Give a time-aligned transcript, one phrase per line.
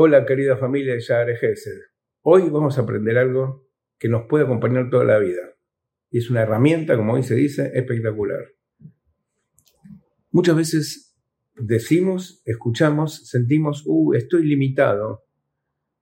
[0.00, 1.80] Hola querida familia de Yahare Gesed.
[2.22, 3.68] Hoy vamos a aprender algo
[3.98, 5.42] que nos puede acompañar toda la vida.
[6.10, 8.46] Y es una herramienta, como hoy se dice, espectacular.
[10.30, 11.20] Muchas veces
[11.56, 15.24] decimos, escuchamos, sentimos, uh, estoy limitado.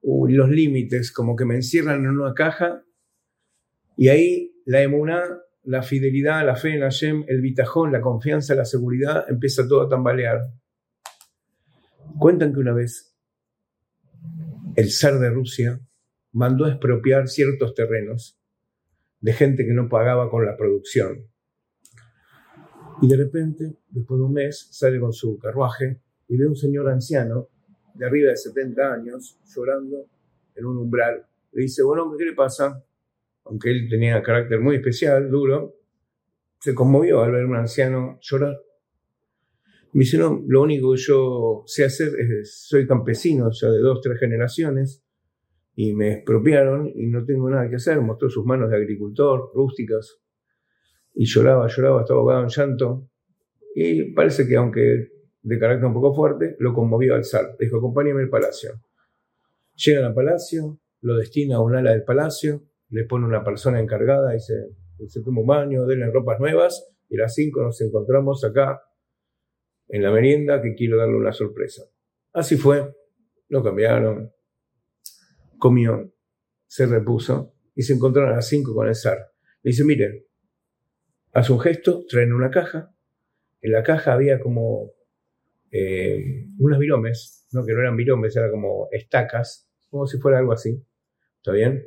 [0.00, 2.82] Uh, los límites como que me encierran en una caja.
[3.96, 5.22] Y ahí la emuná,
[5.64, 9.88] la fidelidad, la fe en Hashem, el bitajón, la confianza, la seguridad, empieza todo a
[9.88, 10.40] tambalear.
[12.18, 13.16] Cuentan que una vez
[14.76, 15.80] el zar de Rusia
[16.32, 18.38] mandó a expropiar ciertos terrenos
[19.20, 21.28] de gente que no pagaba con la producción.
[23.00, 26.56] Y de repente, después de un mes, sale con su carruaje y ve a un
[26.56, 27.48] señor anciano
[27.94, 30.06] de arriba de 70 años llorando
[30.54, 31.26] en un umbral.
[31.52, 32.82] Le dice, bueno, ¿qué le pasa?
[33.44, 35.74] Aunque él tenía carácter muy especial, duro,
[36.60, 38.56] se conmovió al ver a un anciano llorar.
[39.92, 44.00] Me dice, no, lo único que yo sé hacer es, soy campesino ya de dos,
[44.00, 45.04] tres generaciones,
[45.74, 48.00] y me expropiaron y no tengo nada que hacer.
[48.00, 50.20] Mostró sus manos de agricultor, rústicas,
[51.14, 53.08] y lloraba, lloraba, estaba ahogado en llanto.
[53.74, 55.08] Y parece que, aunque
[55.42, 57.56] de carácter un poco fuerte, lo conmovió al zar.
[57.58, 58.80] Dijo, acompáñame al palacio.
[59.74, 62.62] Llegan al palacio, lo destina a un ala del palacio,
[62.92, 64.54] le pone una persona encargada y se,
[65.08, 68.82] se toma un baño, denle ropas nuevas, y a las cinco nos encontramos acá
[69.88, 71.84] en la merienda que quiero darle una sorpresa.
[72.32, 72.94] Así fue,
[73.48, 74.32] lo cambiaron,
[75.58, 76.12] comió,
[76.66, 79.32] se repuso y se encontraron a las 5 con el zar.
[79.62, 80.24] Le dice, miren,
[81.32, 82.94] hace un gesto, traen una caja.
[83.60, 84.92] En la caja había como
[85.70, 87.64] eh, unas viromes, ¿no?
[87.64, 90.82] que no eran viromes, eran como estacas, como si fuera algo así.
[91.36, 91.84] ¿Está bien?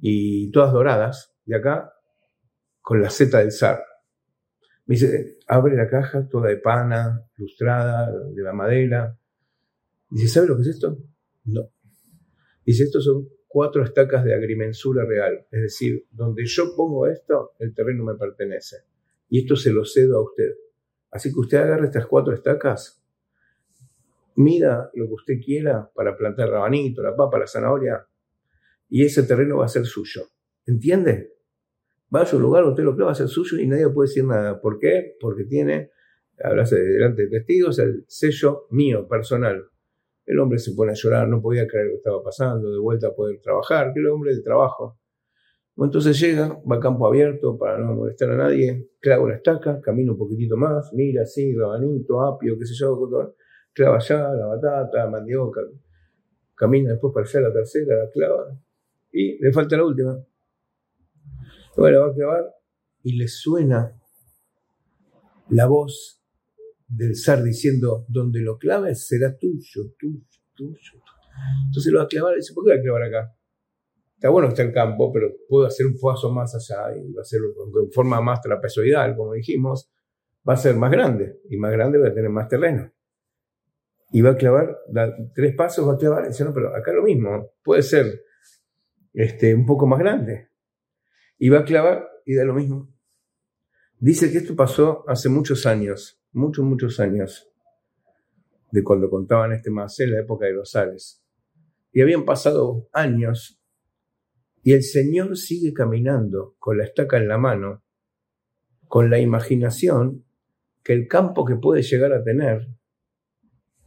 [0.00, 1.34] Y todas doradas.
[1.46, 1.92] Y acá,
[2.80, 3.82] con la seta del zar.
[4.86, 9.16] Me dice, abre la caja toda de pana, lustrada, de la madera.
[10.10, 10.98] Dice, ¿sabe lo que es esto?
[11.44, 11.70] No.
[12.64, 15.46] Dice, estos son cuatro estacas de agrimensura real.
[15.50, 18.78] Es decir, donde yo pongo esto, el terreno me pertenece.
[19.28, 20.52] Y esto se lo cedo a usted.
[21.10, 23.02] Así que usted agarre estas cuatro estacas,
[24.36, 28.06] mida lo que usted quiera para plantar rabanito, la papa, la zanahoria,
[28.90, 30.22] y ese terreno va a ser suyo.
[30.66, 31.40] ¿Entiende?
[32.14, 34.24] va a su lugar, usted lo que va a ser suyo y nadie puede decir
[34.24, 34.60] nada.
[34.60, 35.16] ¿Por qué?
[35.20, 35.90] Porque tiene,
[36.42, 39.64] hablase delante de testigos, el sello mío, personal.
[40.26, 43.08] El hombre se pone a llorar, no podía creer lo que estaba pasando, de vuelta
[43.08, 44.98] a poder trabajar, que el hombre de trabajo.
[45.76, 50.12] Entonces llega, va a campo abierto para no molestar a nadie, clava una estaca, camina
[50.12, 53.34] un poquitito más, mira así, rabanito, apio, qué sé yo,
[53.72, 55.62] clava allá la batata, la mandioca,
[56.54, 58.58] camina después para allá la tercera, la clava,
[59.12, 60.18] y le falta la última.
[61.76, 62.54] Bueno, va a clavar
[63.02, 63.96] y le suena
[65.48, 66.20] la voz
[66.86, 71.02] del zar diciendo, donde lo claves será tuyo, tuyo, tuyo.
[71.66, 73.36] Entonces lo va a clavar y dice, ¿por qué voy a clavar acá?
[74.14, 77.22] Está bueno que está el campo, pero puedo hacer un paso más allá y va
[77.22, 79.90] a ser en forma más trapezoidal, como dijimos,
[80.46, 82.92] va a ser más grande y más grande va a tener más terreno.
[84.12, 86.92] Y va a clavar, da tres pasos va a clavar y dice, no, pero acá
[86.92, 88.24] lo mismo, puede ser
[89.12, 90.48] este, un poco más grande
[91.38, 92.92] y va a clavar y da lo mismo.
[93.98, 97.50] Dice que esto pasó hace muchos años, muchos, muchos años,
[98.70, 101.22] de cuando contaban este en la época de los Ares.
[101.92, 103.60] Y habían pasado años
[104.62, 107.82] y el Señor sigue caminando con la estaca en la mano,
[108.86, 110.24] con la imaginación
[110.82, 112.68] que el campo que puede llegar a tener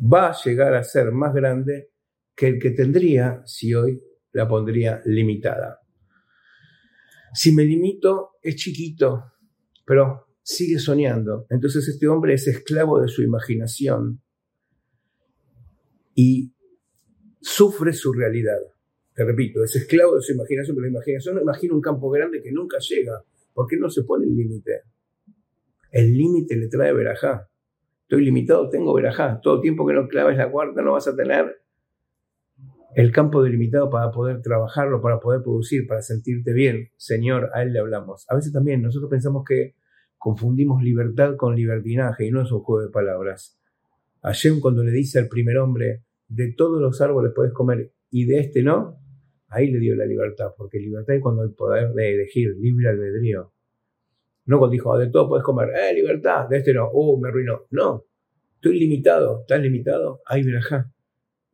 [0.00, 1.90] va a llegar a ser más grande
[2.34, 4.02] que el que tendría si hoy
[4.36, 5.80] la pondría limitada.
[7.32, 9.32] Si me limito, es chiquito,
[9.86, 11.46] pero sigue soñando.
[11.48, 14.20] Entonces este hombre es esclavo de su imaginación
[16.14, 16.52] y
[17.40, 18.58] sufre su realidad.
[19.14, 22.52] Te repito, es esclavo de su imaginación, pero la imaginación imagina un campo grande que
[22.52, 23.24] nunca llega.
[23.54, 24.82] ¿Por qué no se pone el límite?
[25.90, 27.48] El límite le trae verajá.
[28.02, 29.40] Estoy limitado, tengo verajá.
[29.42, 31.56] Todo tiempo que no claves la cuarta no vas a tener
[32.96, 36.88] el campo delimitado para poder trabajarlo, para poder producir, para sentirte bien.
[36.96, 38.24] Señor, a Él le hablamos.
[38.30, 39.74] A veces también nosotros pensamos que
[40.16, 43.60] confundimos libertad con libertinaje y no es un juego de palabras.
[44.22, 48.38] Ayer cuando le dice al primer hombre, de todos los árboles puedes comer y de
[48.38, 48.98] este no,
[49.48, 53.52] ahí le dio la libertad, porque libertad es cuando hay poder de elegir, libre albedrío.
[54.46, 57.66] No cuando dijo, de todo puedes comer, eh, libertad, de este no, oh, me arruinó.
[57.72, 58.06] No,
[58.54, 60.22] estoy limitado, ¿estás limitado?
[60.24, 60.90] Hay verajá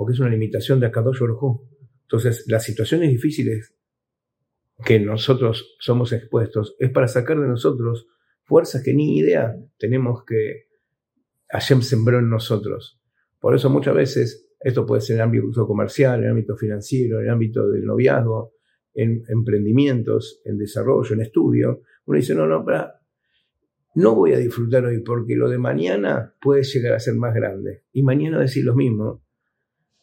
[0.00, 1.60] porque es una limitación de Akadosh Baruj
[2.04, 3.74] Entonces, las situaciones difíciles
[4.82, 8.06] que nosotros somos expuestos es para sacar de nosotros
[8.44, 10.68] fuerzas que ni idea tenemos que
[11.50, 12.98] Hashem sembró en nosotros.
[13.38, 17.18] Por eso muchas veces, esto puede ser en el ámbito comercial, en el ámbito financiero,
[17.18, 18.54] en el ámbito del noviazgo,
[18.94, 23.02] en emprendimientos, en desarrollo, en estudio, uno dice, no, no, para,
[23.96, 27.84] no voy a disfrutar hoy porque lo de mañana puede llegar a ser más grande.
[27.92, 29.26] Y mañana decir lo mismo.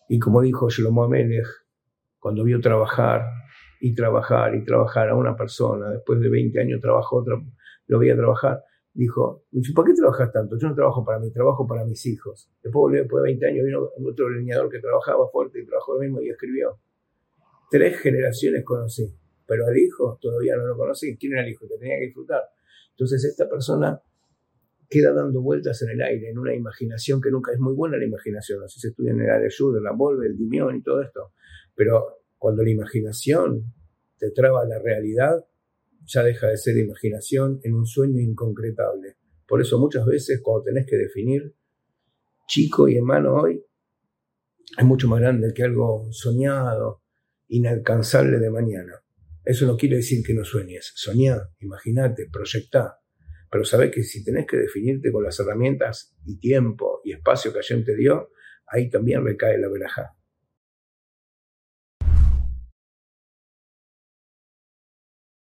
[0.10, 1.48] Y como dijo Shlomo Amelech,
[2.20, 3.26] cuando vio trabajar
[3.80, 7.36] y trabajar y trabajar a una persona, después de 20 años trabajó otra,
[7.88, 8.64] lo veía trabajar,
[8.94, 9.44] dijo,
[9.76, 10.58] ¿por qué trabajas tanto?
[10.58, 12.50] Yo no trabajo para mí, trabajo para mis hijos.
[12.64, 16.22] Después, después de 20 años vino otro leñador que trabajaba fuerte y trabajó lo mismo
[16.22, 16.80] y escribió.
[17.70, 19.14] Tres generaciones conocí,
[19.46, 21.18] pero al hijo todavía no lo conocí.
[21.18, 21.68] ¿Quién era el hijo?
[21.68, 22.44] Que tenía que disfrutar.
[22.92, 24.02] Entonces esta persona
[24.90, 28.06] queda dando vueltas en el aire, en una imaginación que nunca es muy buena la
[28.06, 28.64] imaginación.
[28.64, 31.34] Así se estudia en el Areyud, la Volve, el Dimión y todo esto.
[31.76, 33.74] Pero cuando la imaginación
[34.18, 35.46] te traba la realidad,
[36.06, 39.18] ya deja de ser imaginación en un sueño inconcretable.
[39.46, 41.54] Por eso muchas veces cuando tenés que definir
[42.48, 43.64] chico y hermano hoy,
[44.78, 47.04] es mucho más grande que algo soñado,
[47.50, 48.94] inalcanzable de mañana.
[49.44, 50.92] Eso no quiere decir que no sueñes.
[50.96, 53.00] Soñá, imagínate, proyectá.
[53.50, 57.60] Pero sabés que si tenés que definirte con las herramientas y tiempo y espacio que
[57.60, 58.32] Hashem te dio,
[58.68, 60.17] ahí también recae la verajá.